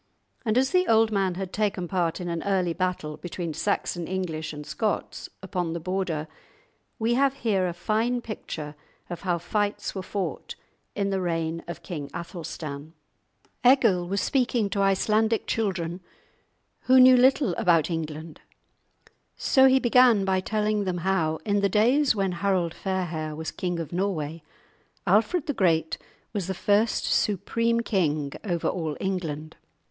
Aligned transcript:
And 0.43 0.57
as 0.57 0.71
the 0.71 0.87
old 0.87 1.11
man 1.11 1.35
had 1.35 1.53
taken 1.53 1.87
part 1.87 2.19
in 2.19 2.27
an 2.27 2.41
early 2.41 2.73
battle 2.73 3.17
between 3.17 3.53
Saxon 3.53 4.07
English 4.07 4.51
and 4.51 4.65
Scots, 4.65 5.29
upon 5.43 5.73
the 5.73 5.79
Border, 5.79 6.27
we 6.97 7.13
have 7.13 7.35
here 7.35 7.67
a 7.67 7.73
fine 7.73 8.19
picture 8.19 8.73
of 9.11 9.21
how 9.21 9.37
fights 9.37 9.93
were 9.93 10.01
fought 10.01 10.55
in 10.95 11.11
the 11.11 11.21
reign 11.21 11.63
of 11.67 11.83
King 11.83 12.09
Athelstan. 12.15 12.93
Egil 13.63 14.07
was 14.07 14.21
speaking 14.21 14.71
to 14.71 14.81
Icelandic 14.81 15.45
children 15.45 15.99
who 16.85 16.99
knew 16.99 17.15
little 17.15 17.53
about 17.53 17.91
England, 17.91 18.41
so 19.37 19.67
he 19.67 19.77
began 19.79 20.25
by 20.25 20.39
telling 20.39 20.83
how 20.87 21.37
in 21.45 21.61
the 21.61 21.69
days 21.69 22.15
when 22.15 22.31
Harold 22.31 22.73
Fairhair 22.73 23.35
was 23.35 23.51
king 23.51 23.77
of 23.79 23.93
Norway, 23.93 24.41
Alfred 25.05 25.45
the 25.45 25.53
Great 25.53 25.99
was 26.33 26.47
the 26.47 26.55
first 26.55 27.03
supreme 27.05 27.81
king 27.81 28.31
over 28.43 28.67
all 28.67 28.97
England. 28.99 29.57